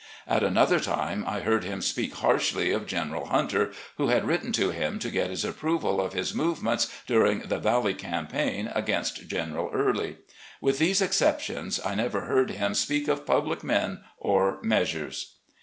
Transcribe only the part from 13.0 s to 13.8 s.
of public